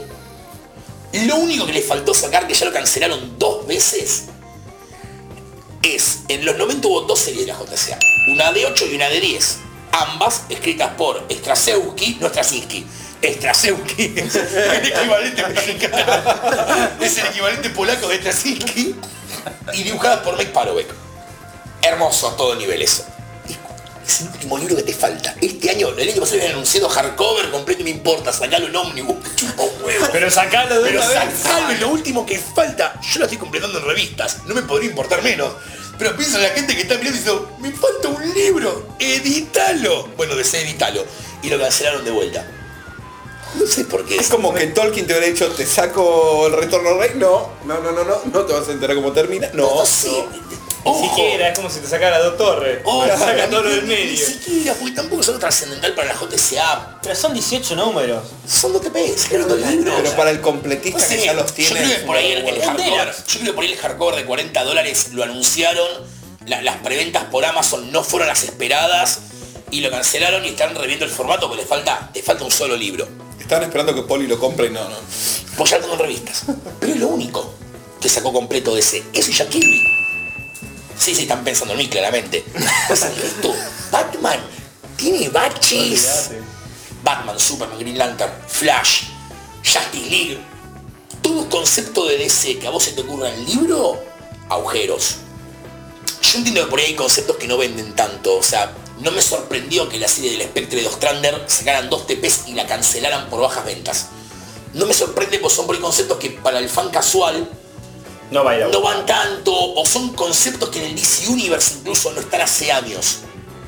[1.14, 4.26] Lo único que le faltó sacar, que ya lo cancelaron dos veces,
[5.82, 9.10] es, en los 90 hubo dos series de la JSA, una de 8 y una
[9.10, 9.58] de 10,
[9.92, 12.86] ambas escritas por Strasewski, no Straczynski,
[13.24, 15.98] Strasewski, el equivalente mexicano,
[17.02, 18.96] es el equivalente polaco de Straczynski,
[19.74, 20.88] y dibujadas por Mike Parovek.
[21.82, 23.06] Hermoso a todo nivel eso.
[24.06, 25.36] Es el último libro que te falta.
[25.40, 29.62] Este año, el año pasado habían anunciado hardcover completo me importa, sacalo en ómnibus, chupa
[29.62, 30.08] un huevo.
[30.12, 31.40] Pero sacalo de Pero una vez.
[31.40, 33.00] sacalo, es lo último que falta.
[33.02, 35.54] Yo lo estoy completando en revistas, no me podría importar menos.
[36.00, 40.08] Pero piensa en la gente que está mirando y dice, me falta un libro, edítalo.
[40.18, 41.06] Bueno, desea edítalo.
[41.44, 42.48] Y lo cancelaron de vuelta.
[43.56, 44.16] No sé por qué.
[44.18, 47.12] Es como que Tolkien te hubiera dicho, te saco el retorno al rey.
[47.16, 49.50] No, no, no, no, no, no te vas a enterar cómo termina.
[49.54, 50.12] No, No sé.
[50.86, 52.80] Ni siquiera, es como si te sacara dos torres.
[52.86, 54.12] Ojo, saca todo lo del medio.
[54.12, 57.00] Ni siquiera, porque tampoco es algo trascendental para la JSA.
[57.04, 58.24] Pero son 18 números.
[58.48, 59.94] Son dos TPs, que dos libros.
[60.02, 61.82] Pero para el completista No sé, que ya los tiene.
[61.82, 63.26] Yo creo que por ahí el, Enteras.
[63.28, 65.88] yo creo que por ahí el hardcover de 40 dólares lo anunciaron,
[66.46, 69.20] la- las preventas por Amazon no fueron las esperadas
[69.72, 72.78] y lo cancelaron y están reviendo el formato porque le falta, le falta un solo
[72.78, 73.06] libro.
[73.50, 74.96] Estaban esperando que Poli lo compre y no, no.
[75.58, 76.44] Pues ya tengo en revistas.
[76.80, 77.52] Pero es lo único
[78.00, 79.04] que sacó completo de ese.
[79.12, 79.84] Eso y Jack Kirby.
[80.96, 82.46] Sí, sí, están pensando en mí claramente.
[82.88, 83.52] Pasa que esto,
[83.92, 84.40] Batman
[84.98, 86.30] tiene baches.
[87.02, 89.06] Batman, Superman, Green Lantern, Flash,
[89.66, 90.40] Justice League.
[91.24, 94.00] Todo concepto de DC que a vos se te ocurra en el libro,
[94.48, 95.16] agujeros.
[96.22, 98.38] Yo entiendo que por ahí hay conceptos que no venden tanto.
[98.38, 102.48] O sea, no me sorprendió que la serie del Spectre de Ostrander sacaran dos TPs
[102.48, 104.08] y la cancelaran por bajas ventas.
[104.74, 107.50] No me sorprende porque son por conceptos que para el fan casual
[108.30, 111.28] No va a ir a no van tanto o son conceptos que en el DC
[111.28, 113.20] Universe incluso no están hace años.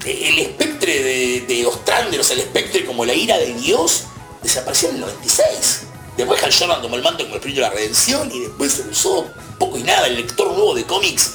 [0.06, 4.04] E, El espectre de, de Ostrander, o sea, el espectre como la ira de Dios,
[4.44, 5.82] desapareció en el 96.
[6.18, 8.82] Después Hal Jordan tomó el manto como el espíritu de la redención y después se
[8.84, 10.08] usó poco y nada.
[10.08, 11.32] El lector nuevo de cómics,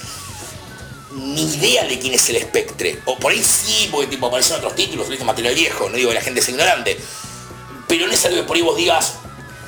[1.16, 3.00] ni idea de quién es el espectre.
[3.06, 6.14] O por ahí sí, porque tipo aparecieron otros títulos, este material viejo, no digo que
[6.14, 6.96] la gente es ignorante.
[7.88, 9.14] Pero no es algo que por ahí vos digas,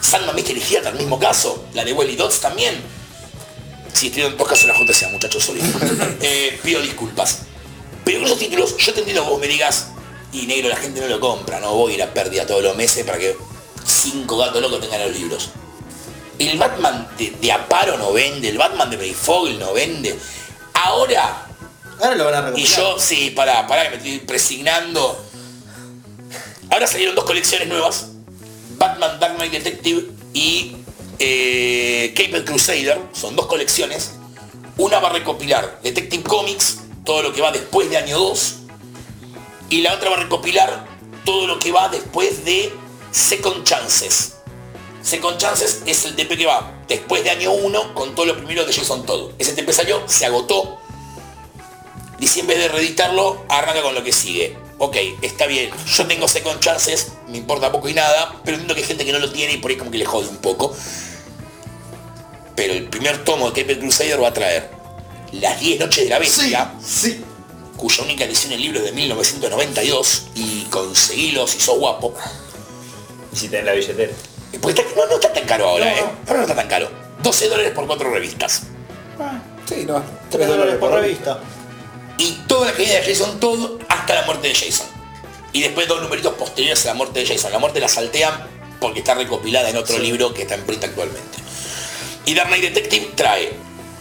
[0.01, 2.81] Sandman Mystery Theater, mismo caso, la de Welly Dots también.
[3.93, 5.61] Sí, estoy en dos casos en la JCA, muchachos, sorry.
[6.21, 7.41] Eh, pido disculpas.
[8.05, 9.89] Pero con esos títulos, yo te entiendo que vos me digas,
[10.33, 12.77] y negro, la gente no lo compra, no voy a ir a pérdida todos los
[12.77, 13.37] meses para que
[13.85, 15.51] cinco gatos locos tengan los libros.
[16.39, 20.17] El Batman de, de Aparo no vende, el Batman de Brayfogel no vende.
[20.85, 21.47] Ahora,
[22.01, 25.25] Ahora lo van a y yo, sí, para, para que me estoy presignando.
[26.71, 28.11] Ahora salieron dos colecciones nuevas.
[28.77, 30.77] Batman Dark Knight Detective y
[31.19, 33.01] eh, Caped Crusader.
[33.13, 34.13] Son dos colecciones.
[34.77, 38.55] Una va a recopilar Detective Comics, todo lo que va después de año 2.
[39.71, 40.87] Y la otra va a recopilar
[41.25, 42.73] todo lo que va después de
[43.11, 44.37] Second Chances.
[45.03, 48.65] Second Chances es el TP que va después de año 1 con todo lo primero
[48.65, 49.33] de Jason Todd.
[49.39, 50.79] Ese TP salió, se agotó.
[52.21, 54.57] Y si en vez de reeditarlo, arranca con lo que sigue.
[54.79, 55.71] Ok, está bien.
[55.87, 59.13] Yo tengo Second Chances, me importa poco y nada, pero entiendo que hay gente que
[59.13, 60.75] no lo tiene y por ahí como que le jode un poco.
[62.57, 64.71] Pero el primer tomo de Caped Crusader va a traer
[65.33, 67.23] Las 10 noches de la bestia, Sí.
[67.77, 72.15] cuya única edición en libro es de 1992, y conseguilo si sos guapo.
[73.33, 74.13] Y si tenés la billetera.
[74.61, 76.05] Porque está- no, no está tan caro ahora, ¿eh?
[76.27, 76.91] Ahora no está tan caro.
[77.23, 78.63] 12 dólares por cuatro revistas.
[79.69, 80.03] Sí, no.
[80.31, 81.41] 3 dólares por revista.
[82.17, 84.87] Y toda la caída de Jason todo hasta la muerte de Jason.
[85.53, 87.53] Y después dos numeritos posteriores a la muerte de Jason.
[87.53, 88.47] La muerte la saltean
[88.81, 91.39] porque está recopilada en otro libro que está en print actualmente.
[92.27, 93.53] Y Dark Knight Detective trae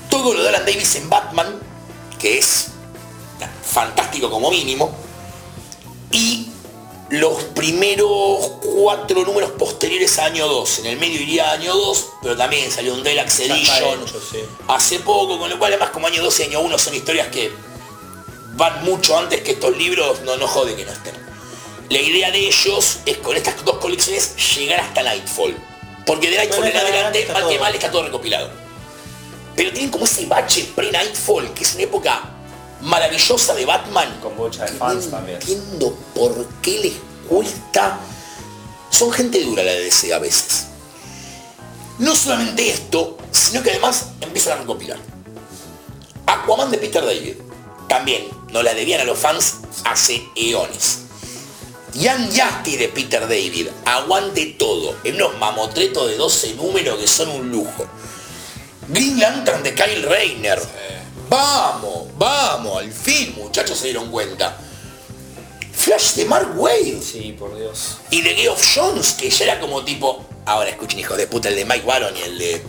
[0.10, 1.56] todo lo de Alan Davis en Batman,
[2.20, 2.68] que es
[3.64, 4.96] fantástico como mínimo,
[6.12, 6.50] y
[7.10, 10.80] los primeros cuatro números posteriores a año 2.
[10.80, 14.40] En el medio iría año 2, pero también salió un Deluxe Edition hecho, sí.
[14.68, 17.52] hace poco, con lo cual además como año 2 y año 1 son historias que
[18.56, 21.16] van mucho antes que estos libros, no, no jode que no estén.
[21.90, 25.56] La idea de ellos es con estas dos colecciones llegar hasta Nightfall.
[26.06, 28.50] Porque de Nightfall en adelante, mal que mal, está todo recopilado.
[29.56, 32.37] Pero tienen como ese bache pre-Nightfall, que es una época
[32.82, 34.20] maravillosa de Batman.
[34.22, 35.40] Con bocha de fans no también.
[35.42, 36.94] entiendo por qué les
[37.28, 38.00] cuesta.
[38.90, 40.68] Son gente dura la DC a veces.
[42.00, 44.98] No solamente esto, sino que además empiezan a recopilar.
[46.26, 47.36] Aquaman de Peter David.
[47.88, 51.00] También nos la debían a los fans hace eones.
[51.94, 53.70] Young Justice de Peter David.
[53.86, 54.96] Aguante todo.
[55.04, 57.88] En unos mamotretos de 12 números que son un lujo.
[58.90, 60.62] Green Lantern de Kyle Rayner.
[61.30, 64.58] Vamos, vamos, al fin muchachos se dieron cuenta.
[65.74, 67.98] Flash de Mark Wade Sí, por Dios.
[68.10, 71.56] y de Geoff Jones, que ya era como tipo, ahora escuchen hijos de puta, el
[71.56, 72.64] de Mike Baron y el de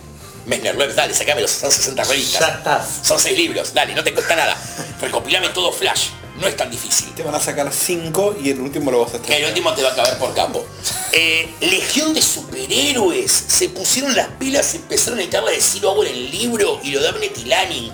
[0.47, 2.41] Messner Webb, dale, sacame los son 60 revistas.
[2.41, 2.87] Ya estás.
[3.03, 4.57] Son 6 libros, dale, no te cuesta nada.
[5.01, 6.09] Recopilame todo Flash,
[6.41, 7.13] no es tan difícil.
[7.15, 9.83] Te van a sacar 5 y el último lo vas a Que el último te
[9.83, 10.67] va a caber por capo.
[11.13, 13.31] Eh, Legión de superhéroes.
[13.49, 17.01] Se pusieron las pilas, empezaron a editarla de Zero Hour en el libro y lo
[17.01, 17.93] de Abnett y Lanning.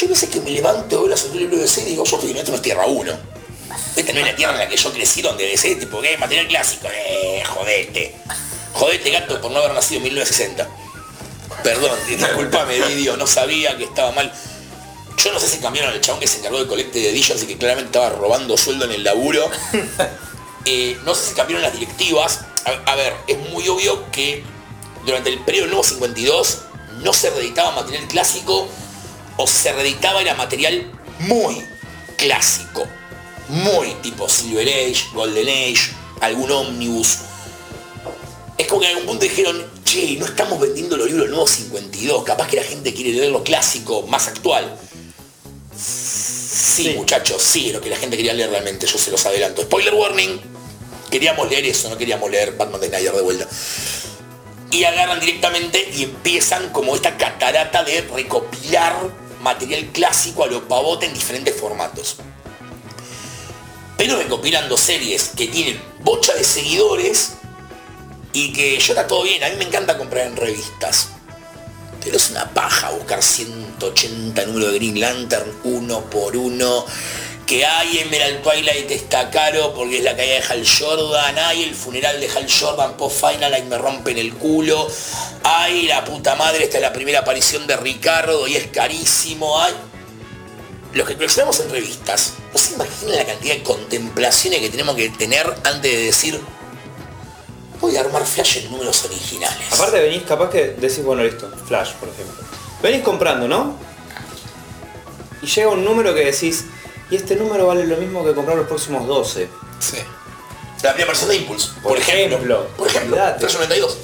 [0.00, 2.16] Yo hay veces que me levanto, veo las otros libros de DC y digo, yo
[2.16, 3.12] estoy en esto no es Tierra 1.
[3.96, 6.16] Esta no es la tierra en la que yo crecí donde DC, tipo, ¿qué?
[6.16, 6.88] Material clásico.
[6.90, 8.14] Eh, jodete.
[8.72, 10.68] Jodete, gato, por no haber nacido en 1960.
[11.62, 14.32] Perdón, disculpame, Didio, no sabía que estaba mal.
[15.18, 17.46] Yo no sé si cambiaron al chabón que se encargó del colecte de Editions y
[17.46, 19.50] que claramente estaba robando sueldo en el laburo.
[20.66, 22.40] Eh, no sé si cambiaron las directivas.
[22.66, 24.44] A, a ver, es muy obvio que
[25.06, 26.58] durante el periodo nuevo 52
[27.02, 28.68] no se reeditaba material clásico
[29.40, 30.84] o se reeditaba era material
[31.20, 31.64] muy
[32.16, 32.86] clásico.
[33.48, 37.18] Muy tipo Silver Age, Golden Age, algún Omnibus.
[38.58, 42.22] Es como que en algún punto dijeron, che, no estamos vendiendo los libros nuevos 52,
[42.22, 44.76] capaz que la gente quiere leer lo clásico más actual.
[45.74, 49.62] Sí, muchachos, sí, lo que la gente quería leer realmente, yo se los adelanto.
[49.62, 50.38] Spoiler warning,
[51.10, 53.48] queríamos leer eso, no queríamos leer Batman de Snyder de vuelta.
[54.70, 61.06] Y agarran directamente y empiezan como esta catarata de recopilar material clásico a lo pavote
[61.06, 62.16] en diferentes formatos.
[63.96, 67.32] Pero recopilando series que tienen bocha de seguidores
[68.32, 71.08] y que yo está todo bien, a mí me encanta comprar en revistas.
[72.02, 76.86] Pero es una paja buscar 180 números de Green Lantern uno por uno.
[77.50, 81.36] Que hay Emerald Twilight está caro porque es la caída de Hal Jordan.
[81.36, 84.86] Hay el funeral de Hal Jordan post final, ahí me rompen el culo.
[85.42, 89.58] Hay la puta madre, esta es la primera aparición de Ricardo y es carísimo.
[89.58, 89.72] Hay
[90.94, 92.34] los que coleccionamos en revistas.
[92.52, 96.40] No se imaginan la cantidad de contemplaciones que tenemos que tener antes de decir
[97.80, 99.72] voy a armar flash en números originales.
[99.72, 102.44] Aparte venís capaz que decís, bueno, listo, Flash, por ejemplo.
[102.80, 103.74] Venís comprando, ¿no?
[105.42, 106.66] Y llega un número que decís,
[107.10, 109.48] y este número vale lo mismo que comprar los próximos 12.
[109.80, 109.96] Sí.
[110.82, 112.36] La primera versión de Impulse, por, Por ejemplo.
[112.36, 112.66] ejemplo.
[112.76, 113.40] Por ejemplo, Olvídate.
[113.40, 113.96] 392.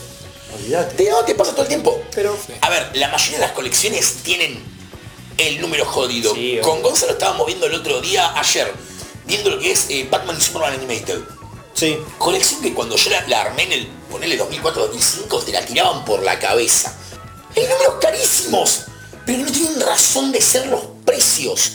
[0.54, 0.94] Olvídate.
[1.04, 2.02] Te, no, te pasa todo el tiempo.
[2.14, 4.62] Pero A ver, la mayoría de las colecciones tienen
[5.38, 6.34] el número jodido.
[6.34, 8.72] Sí, Con Gonzalo estábamos viendo el otro día, ayer,
[9.26, 11.20] viendo lo que es eh, Batman y Superman Animated.
[11.74, 11.96] Sí.
[12.18, 16.22] Colección que cuando yo la, la armé en el, ponele 2004-2005, te la tiraban por
[16.22, 16.94] la cabeza.
[17.54, 18.82] Hay números carísimos,
[19.24, 21.72] pero no tienen razón de ser los precios.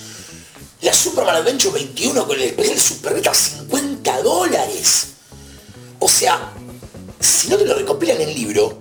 [0.81, 5.09] La Superman Adventure 21 con el especial Super Beta 50 dólares.
[5.99, 6.53] O sea,
[7.19, 8.79] si no te lo recopilan en el libro,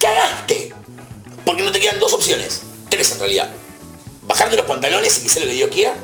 [0.00, 0.72] cagaste.
[1.44, 2.62] Porque no te quedan dos opciones.
[2.88, 3.50] Tres en realidad.
[4.22, 5.94] Bajarte los pantalones y que sea lo que Dios quiera.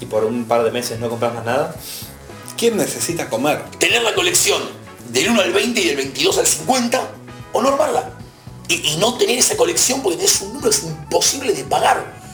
[0.00, 1.76] y por un par de meses no compras más nada.
[2.56, 3.62] ¿Quién necesita comer?
[3.78, 4.62] tener la colección
[5.10, 7.10] del 1 al 20 y del 22 al 50
[7.52, 8.10] o no armarla.
[8.68, 12.25] Y, y no tener esa colección porque tenés un número es imposible de pagar.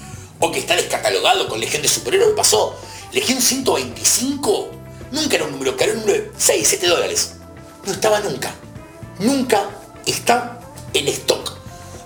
[0.44, 2.76] O que está descatalogado con Legión de Superhéroes pasó.
[3.12, 4.70] Legión 125
[5.12, 7.34] nunca era un número caro, era un número de 6, 7 dólares.
[7.86, 8.52] No estaba nunca.
[9.20, 9.70] Nunca
[10.04, 10.58] está
[10.94, 11.52] en stock.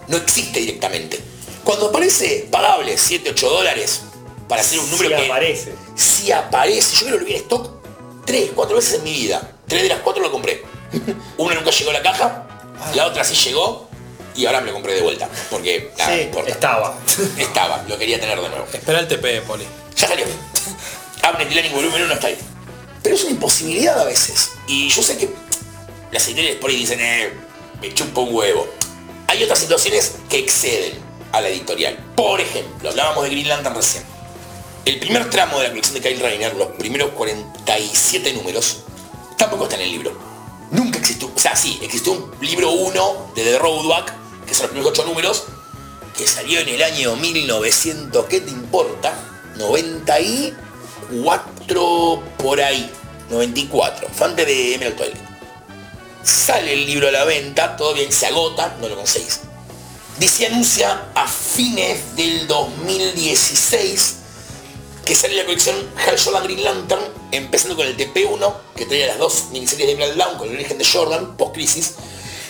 [0.09, 1.19] No existe directamente.
[1.65, 4.03] Cuando aparece pagable 7, 8 dólares
[4.47, 5.75] para hacer un número Sí que aparece.
[5.95, 7.71] si aparece, yo creo que lo vi en stock
[8.27, 9.51] tres, cuatro veces en mi vida.
[9.67, 10.63] Tres de las cuatro lo compré.
[11.39, 12.47] Una nunca llegó a la caja,
[12.95, 13.86] la otra sí llegó
[14.37, 15.29] y ahora me lo compré de vuelta.
[15.51, 16.51] Porque nada, Sí, no importa.
[16.51, 16.99] Estaba.
[17.39, 18.67] Estaba, lo quería tener de nuevo.
[18.73, 19.65] Espera el TP, Poli.
[19.97, 20.25] Ya salió.
[21.23, 22.39] Abner Tilani volumen 1 está ahí.
[23.03, 24.51] Pero es una imposibilidad a veces.
[24.67, 25.31] Y yo sé que
[26.13, 27.33] las editoriales por ahí dicen, eh,
[27.81, 28.67] me chupo un huevo.
[29.29, 30.99] Hay otras situaciones que exceden
[31.33, 31.97] a la editorial.
[32.17, 34.05] Por ejemplo, hablábamos de Green Lantern recién.
[34.85, 38.85] El primer tramo de la colección de Kyle Rayner, los primeros 47 números,
[39.37, 40.17] tampoco está en el libro.
[40.71, 44.13] Nunca existió, o sea, sí, existió un libro 1 de The Roadback,
[44.47, 45.45] que son los primeros 8 números,
[46.17, 49.15] que salió en el año 1900, ¿qué te importa?
[49.57, 52.91] 94 por ahí,
[53.31, 55.25] 94, fue antes de Emerald Twilight.
[56.23, 59.41] Sale el libro a la venta, todo bien, se agota, no lo conseguís.
[60.19, 64.17] Dice anuncia a fines del 2016
[65.07, 69.19] que sale la colección Hal Jordan Green Lantern, empezando con el TP1, que traía las
[69.19, 71.95] dos miniseries de Emerald Dawn con el origen de Jordan, post-crisis,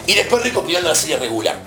[0.06, 1.62] y después recopilando la serie regular.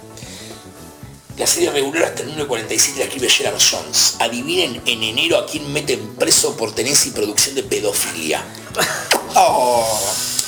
[1.40, 4.18] La serie regular hasta el número 47 la escribe Gerard Jones.
[4.20, 8.44] Adivinen en enero a quién meten preso por tenencia y producción de pedofilia.
[9.36, 9.86] Oh,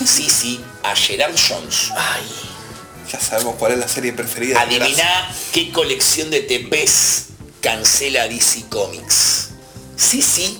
[0.03, 1.91] Sí, sí, a Gerard Jones.
[3.11, 4.59] ya sabemos cuál es la serie preferida.
[4.59, 7.25] Adivina qué colección de TPs
[7.61, 9.49] cancela DC Comics.
[9.95, 10.59] Sí, sí,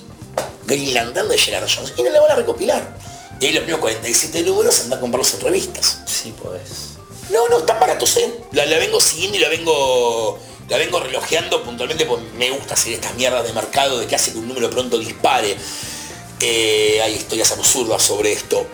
[0.68, 1.94] Green Lantern de Gerard Jones.
[1.98, 2.96] Y no la van a recopilar.
[3.40, 6.02] Y ahí los primeros 47 números anda a comprarlos en revistas.
[6.06, 7.01] Sí podés.
[7.32, 8.34] No, no, están baratos, ¿eh?
[8.52, 10.40] La, la vengo siguiendo y la vengo
[10.70, 14.32] la vengo relojeando puntualmente porque me gusta hacer estas mierdas de mercado de que hace
[14.32, 15.58] que un número pronto dispare.
[16.40, 18.66] Eh, hay historias absurdas sobre esto.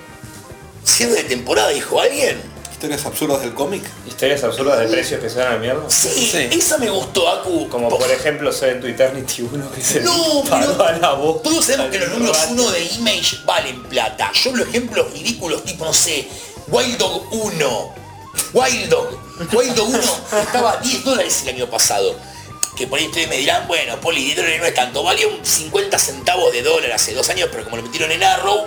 [0.86, 2.40] Cierre de temporada, dijo alguien.
[2.72, 3.84] Historias absurdas del cómic.
[4.08, 5.90] Historias absurdas de precios que se dan a mierda.
[5.90, 6.48] Sí, Sí.
[6.52, 7.68] esa me gustó, Aku.
[7.68, 11.42] Como por ejemplo Seven to Eternity 1 que se No, paró pero a la voz.
[11.42, 12.54] todos sabemos que los números Rato.
[12.54, 14.32] 1 de Image valen plata.
[14.34, 16.28] Yo veo ejemplos ridículos tipo, no sé,
[16.68, 18.07] Wild Dog 1.
[18.54, 19.20] Wild Dog.
[19.54, 20.00] Wild Dog 1
[20.42, 22.16] estaba a 10 dólares el año pasado.
[22.76, 25.04] Que por ahí ustedes me dirán, bueno, Poli, 10 dólares no es tanto.
[25.04, 28.66] Valía un 50 centavos de dólar hace dos años, pero como lo metieron en Arrow,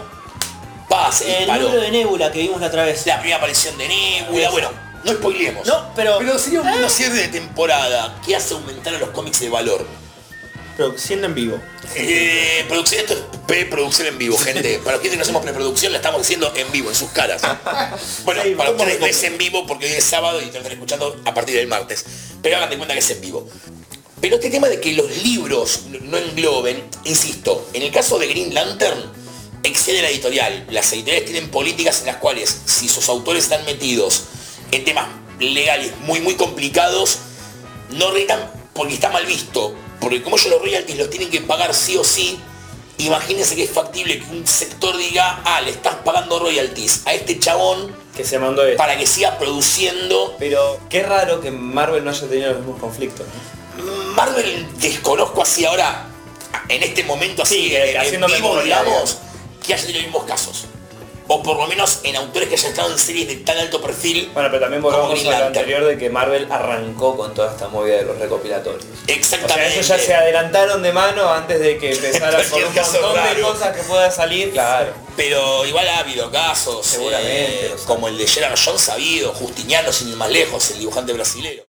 [0.88, 1.62] pa, se El disparó.
[1.64, 3.06] número de Nebula que vimos la otra vez.
[3.06, 4.70] La primera aparición de Nebula, bueno,
[5.04, 5.64] no spoilemos.
[5.66, 9.38] No, pero- Pero sería un lindo cierre de temporada que hace aumentar a los cómics
[9.40, 9.86] de valor.
[10.76, 11.60] Pero siendo en vivo.
[11.94, 14.78] Eh, producción, esto es preproducción en vivo, gente.
[14.78, 17.42] Para los que no hacemos preproducción, la estamos haciendo en vivo, en sus caras.
[18.24, 19.06] Bueno, Sí, para ¿cómo ustedes no?
[19.06, 21.66] es en vivo porque hoy es sábado y te lo están escuchando a partir del
[21.66, 22.04] martes.
[22.42, 23.48] Pero hagan de cuenta que es en vivo.
[24.20, 28.54] Pero este tema de que los libros no engloben, insisto, en el caso de Green
[28.54, 29.02] Lantern,
[29.62, 30.66] excede la editorial.
[30.70, 34.24] Las editoriales tienen políticas en las cuales, si sus autores están metidos
[34.70, 35.06] en temas
[35.38, 37.18] legales muy muy complicados,
[37.90, 41.74] no retan porque está mal visto Porque como ellos los royalties los tienen que pagar
[41.74, 42.38] sí o sí,
[42.98, 47.38] imagínense que es factible que un sector diga, ah, le estás pagando royalties a este
[47.38, 48.76] chabón Que se mandó esto.
[48.78, 50.36] para que siga produciendo.
[50.38, 53.26] Pero qué raro que Marvel no haya tenido los mismos conflictos.
[53.76, 53.84] ¿no?
[54.14, 56.06] Marvel desconozco así ahora,
[56.68, 59.18] en este momento así, Sí, en- en haciendo vivo, memoria, digamos,
[59.66, 60.64] que haya tenido los mismos casos.
[61.32, 64.28] O por lo menos en autores que hayan estado en series de tan alto perfil.
[64.34, 67.68] Bueno, pero también como volvamos a lo anterior de que Marvel arrancó con toda esta
[67.68, 68.82] movida de los recopilatorios.
[68.82, 69.78] O sea, Exactamente.
[69.78, 73.76] eso ya se adelantaron de mano antes de que empezara con un montón de cosas
[73.76, 74.92] que pueda salir, claro.
[75.16, 79.92] Pero igual ha habido casos, Seguramente, eh, como el de Gerard Jones ha habido, Justiniano
[79.92, 81.62] sin ir más lejos, el dibujante brasilero.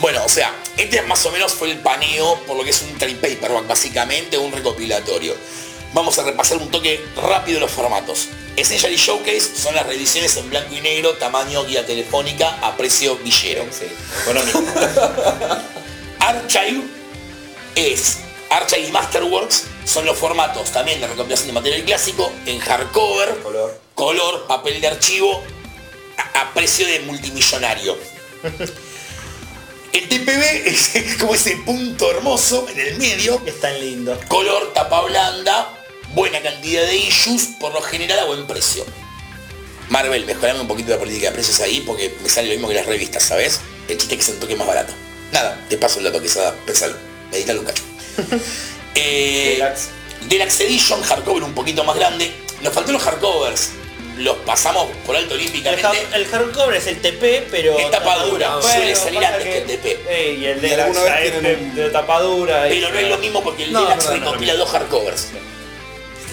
[0.00, 2.98] Bueno, o sea, este más o menos fue el paneo por lo que es un
[2.98, 5.34] paperback, básicamente un recopilatorio.
[5.92, 8.28] Vamos a repasar un toque rápido los formatos.
[8.56, 13.64] Essentially Showcase son las reediciones en blanco y negro, tamaño guía telefónica a precio villero.
[13.70, 13.86] Sí,
[14.22, 14.62] económico.
[16.18, 16.82] Archive
[17.76, 18.18] es
[18.50, 23.80] Archive y Masterworks son los formatos también de recopilación de material clásico en hardcover, Color.
[23.94, 25.42] color, papel de archivo
[26.16, 27.96] a, a precio de multimillonario.
[29.94, 34.18] El TPB es, como ese punto hermoso en el medio, Es tan lindo.
[34.26, 35.72] color, tapa blanda,
[36.14, 38.84] buena cantidad de issues, por lo general a buen precio.
[39.90, 42.74] Marvel, mejorame un poquito la política de precios ahí porque me sale lo mismo que
[42.74, 43.60] las revistas, ¿sabes?
[43.86, 44.92] El chiste es que se un toque más barato.
[45.32, 46.96] Nada, te paso el dato que sea, pensalo,
[47.30, 47.84] meditalo un cacho.
[48.96, 49.88] eh, Deluxe.
[50.28, 52.32] Deluxe Edition, hardcover un poquito más grande.
[52.62, 53.70] Nos faltó los hardcovers.
[54.18, 55.86] Los pasamos por alto El, olímpicamente.
[55.86, 57.76] hard- el hardcover es el TP, pero...
[57.78, 58.56] Es tapadura.
[58.56, 60.34] Bueno, Suele salir antes que el TP.
[60.38, 62.68] y el Y de la alguna vez es de, tapadura.
[62.68, 64.58] y- Pero no es lo mismo porque el No, Deluxe no, no, no, recopila no.
[64.60, 65.26] dos hardcovers.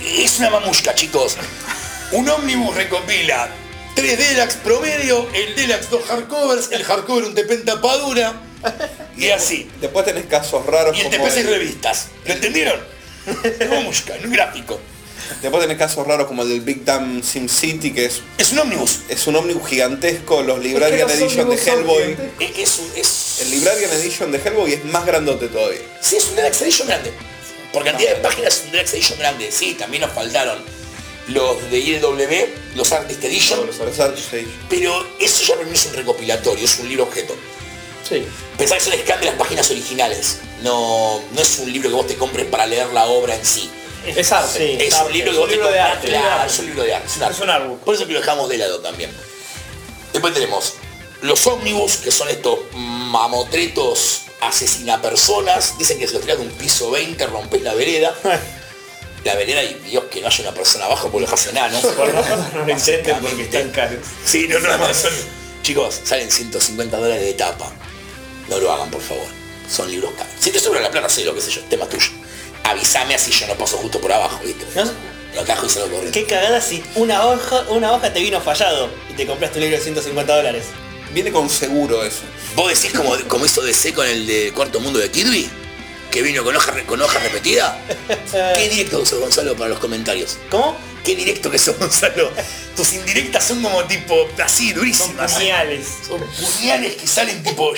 [0.05, 1.37] Es una mamusca, chicos.
[2.11, 3.49] Un ómnibus recopila
[3.95, 8.33] tres Deluxe promedio, el Deluxe dos hardcovers, el hardcover un TP en tapadura.
[9.17, 9.69] Y así.
[9.81, 12.09] Después tenés casos raros Y el TP el- revistas.
[12.25, 12.79] ¿Lo entendieron?
[13.43, 14.79] Es mamusca, no es gráfico.
[15.41, 18.59] Después tenés casos raros como el del Big Damn Sim City, que es, Es un
[18.59, 18.99] ómnibus.
[19.09, 22.17] es un ómnibus gigantesco, los Librarian los Edition de Hellboy.
[22.39, 25.79] Es, es un- es- El Librarian Edition de Hellboy es más grandote todavía.
[26.01, 27.11] Sí, es un Deluxe Edition grande.
[27.73, 29.51] Por cantidad de páginas es un Deluxe Edition grande.
[29.51, 30.59] Sí, también nos faltaron
[31.27, 33.65] los de IDW, los Artist Edition.
[33.65, 34.45] Los Los Art- sí.
[34.69, 37.35] Pero eso ya no es un recopilatorio, es un libro objeto.
[38.07, 38.25] Sí.
[38.57, 40.37] Pensá que son scan de las páginas originales.
[40.63, 43.69] No, no es un libro que vos te compres para leer la obra en sí.
[44.05, 44.57] Es arte.
[44.57, 44.85] Sí.
[44.85, 47.07] Es arte, un libro es un de arte, claro, es un libro de arte.
[47.07, 47.35] Es un, arte.
[47.35, 47.79] Es un artbook.
[47.81, 49.11] Por eso que lo dejamos de lado también.
[50.13, 50.73] Después tenemos
[51.21, 55.77] los ómnibus, que son estos mamotretos asesina personas.
[55.77, 58.15] Dicen que si los tirás de un piso 20 rompés la vereda.
[59.23, 61.21] La vereda y Dios que no haya una persona abajo ¿no?
[61.95, 63.99] Por lo menos no lo intenten porque están caros.
[64.25, 65.13] Sí, no, no, no, son-
[65.61, 67.71] Chicos, salen 150 dólares de tapa.
[68.49, 69.27] No lo hagan, por favor.
[69.69, 70.33] Son libros caros.
[70.39, 72.09] Si te sobra la plata, sé lo que sé yo, tema tuyo.
[72.63, 74.65] Avísame así yo no paso justo por abajo, ¿viste?
[74.75, 74.89] ¿No?
[75.35, 76.11] Lo cajo y se lo corriendo.
[76.11, 79.77] Qué cagada si una hoja, una hoja te vino fallado y te compraste un libro
[79.77, 80.65] de 150 dólares.
[81.13, 82.21] Viene con seguro eso.
[82.55, 85.49] ¿Vos decís como, como hizo DC con el de Cuarto Mundo de Kirby?
[86.09, 87.79] Que vino con hoja, con hoja repetida.
[88.55, 90.37] Qué directo sos, Gonzalo, para los comentarios.
[90.49, 90.75] ¿Cómo?
[91.05, 92.29] Qué directo que sos, Gonzalo.
[92.75, 95.33] Tus indirectas son como tipo así, Son durísimas.
[95.33, 95.87] puñales.
[96.07, 97.73] Son puñales que salen tipo...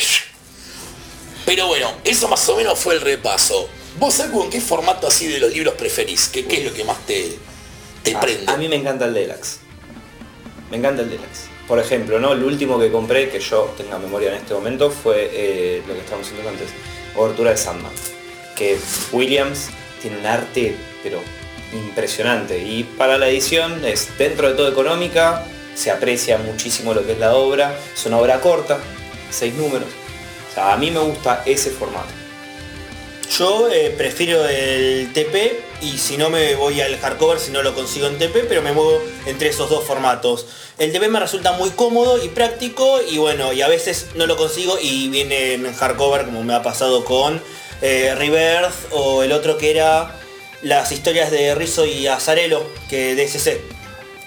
[1.46, 3.70] Pero bueno, eso más o menos fue el repaso.
[4.00, 6.28] ¿Vos sabés con qué formato así de los libros preferís?
[6.30, 7.38] ¿Qué, qué es lo que más te,
[8.02, 8.52] te prende?
[8.52, 9.60] A, mí me encanta el Deluxe.
[10.72, 11.48] Me encanta el Deluxe.
[11.68, 12.34] Por ejemplo, ¿no?
[12.34, 16.00] El último que compré, que yo tenga memoria en este momento, fue eh, lo que
[16.00, 16.70] estábamos diciendo antes,
[17.16, 17.92] Obertura de Sandman.
[18.56, 18.78] Que
[19.12, 19.70] Williams
[20.02, 21.22] tiene un arte, pero
[21.72, 22.60] impresionante.
[22.60, 27.20] Y para la edición es dentro de todo económica, se aprecia muchísimo lo que es
[27.20, 27.78] la obra.
[27.94, 28.80] Es una obra corta,
[29.30, 29.88] seis números.
[30.52, 32.23] O sea, a mí me gusta ese formato.
[33.38, 37.74] Yo eh, prefiero el TP y si no me voy al hardcover si no lo
[37.74, 40.46] consigo en TP, pero me muevo entre esos dos formatos.
[40.78, 44.38] El TP me resulta muy cómodo y práctico y bueno, y a veces no lo
[44.38, 47.42] consigo y viene en hardcover como me ha pasado con
[47.82, 50.16] eh, Rebirth o el otro que era
[50.62, 53.60] las historias de Rizzo y Azarelo, que DSC,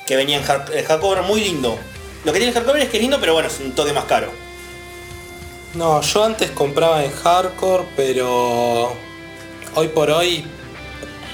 [0.04, 1.78] que venía en hardcover muy lindo.
[2.24, 4.06] Lo que tiene el hardcover es que es lindo, pero bueno, es un toque más
[4.06, 4.45] caro.
[5.74, 8.96] No, yo antes compraba en hardcore, pero
[9.74, 10.44] hoy por hoy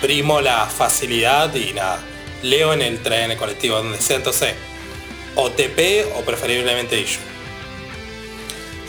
[0.01, 2.01] primo la facilidad y nada.
[2.43, 4.55] Leo en el tren, en el colectivo, donde sea, entonces
[5.37, 7.21] o TP o preferiblemente issue.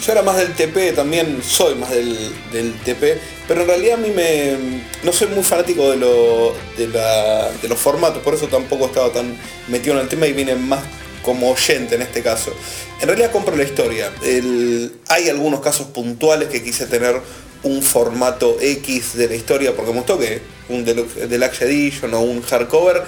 [0.06, 2.18] Yo era más del TP, también soy más del,
[2.52, 3.18] del TP,
[3.48, 4.82] pero en realidad a mí me.
[5.04, 9.38] no soy muy fanático de, lo, de los formatos, por eso tampoco estaba tan
[9.70, 10.84] metido en el tema y vine más
[11.24, 12.54] como oyente en este caso.
[13.02, 14.12] En realidad compro la historia.
[15.08, 17.20] Hay algunos casos puntuales que quise tener
[17.64, 22.42] un formato X de la historia porque me gustó que un deluxe, edition o un
[22.42, 23.04] hardcover,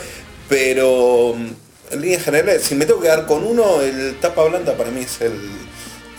[0.50, 4.76] pero mm, en líneas generales, si me tengo que quedar con uno, el tapa blanda
[4.76, 5.40] para mí es el,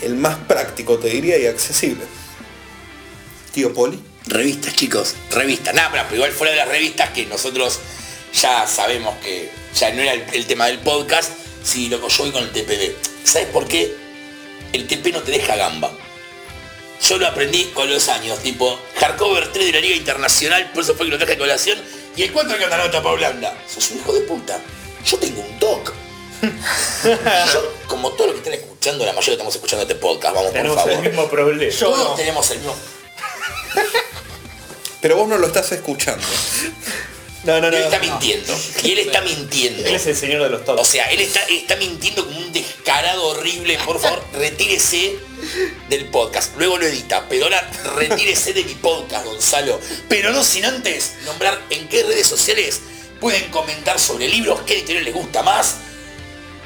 [0.03, 2.05] el más práctico, te diría, y accesible.
[3.53, 3.99] Tío Poli.
[4.27, 5.75] Revistas, chicos, revistas.
[5.75, 7.79] Nada, pero igual fuera de las revistas que nosotros
[8.35, 11.31] ya sabemos que ya no era el tema del podcast,
[11.67, 12.95] si lo que yo voy con el TPB.
[13.25, 13.95] ¿Sabes por qué?
[14.73, 15.91] El TP no te deja gamba.
[17.03, 20.95] Yo lo aprendí con los años, tipo, hardcover 3 de la Liga Internacional, por eso
[20.95, 21.79] fue que lo traje a colación,
[22.17, 23.55] y el 4 que andaron tapa blanda.
[23.69, 24.59] Sos un hijo de puta.
[25.05, 25.93] Yo tengo un TOC.
[27.53, 30.53] Yo, como todos los que están escuchando, la mayoría estamos escuchando este podcast, vamos por
[30.59, 30.93] Tenemos favor.
[30.93, 31.73] el mismo problema.
[31.73, 32.15] Yo Todos no.
[32.15, 32.77] tenemos el mismo
[35.01, 36.25] Pero vos no lo estás escuchando.
[37.47, 37.77] No, no, no.
[37.77, 38.59] Él está mintiendo.
[38.83, 39.87] Y él está mintiendo.
[39.87, 40.89] Él es el señor de los O todos.
[40.89, 43.79] sea, él está, está mintiendo como un descarado horrible.
[43.85, 45.17] Por favor, retírese
[45.89, 46.57] del podcast.
[46.57, 47.27] Luego lo edita.
[47.29, 49.81] Pero ahora retírese de mi podcast, Gonzalo.
[50.09, 52.81] Pero no sin antes nombrar en qué redes sociales
[53.21, 55.77] pueden comentar sobre libros, qué editorial les gusta más.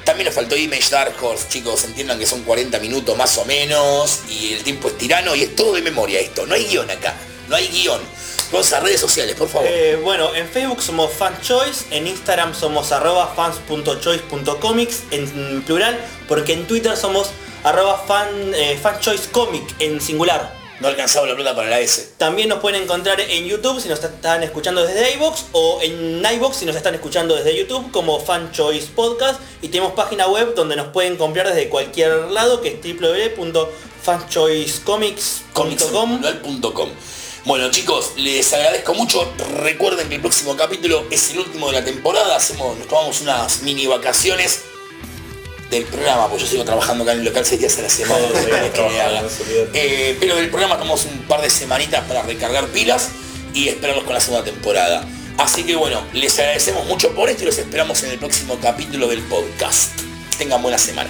[0.05, 4.21] También nos faltó Image Dark Horse, chicos, entiendan que son 40 minutos más o menos
[4.29, 7.15] y el tiempo es tirano y es todo de memoria esto, no hay guion acá,
[7.49, 8.01] no hay guion.
[8.53, 9.69] Vamos a redes sociales, por favor.
[9.71, 15.97] Eh, bueno, en Facebook somos fanchoice, en Instagram somos arroba fans.choice.comics en plural,
[16.27, 17.31] porque en Twitter somos
[17.63, 20.59] arroba fan, eh, fanchoicecomic en singular.
[20.81, 22.13] No alcanzaba la plata para la S.
[22.17, 26.57] También nos pueden encontrar en YouTube si nos están escuchando desde iVoox o en iVoox
[26.57, 30.77] si nos están escuchando desde YouTube como Fan Choice Podcast y tenemos página web donde
[30.77, 32.81] nos pueden comprar desde cualquier lado que es
[33.37, 36.89] www.fanchoicecomics.com Comics.com.
[37.45, 39.33] Bueno chicos, les agradezco mucho.
[39.63, 42.37] Recuerden que el próximo capítulo es el último de la temporada.
[42.37, 44.61] Hacemos, nos tomamos unas mini vacaciones
[45.71, 48.27] del programa, pues yo sigo trabajando acá en el local seis días a la semana.
[48.27, 49.23] Todos seguimos ¿qué querés que haga?
[49.23, 49.69] no se olviden.
[49.73, 53.09] Eh, pero del programa tomamos un par de semanitas para recargar pilas
[53.55, 55.07] y esperarlos con la segunda temporada.
[55.39, 59.09] Así que bueno, les agradecemos mucho por esto y los esperamos en el próximo capítulo
[59.09, 59.93] del podcast.
[60.37, 61.09] Tengan buena semana.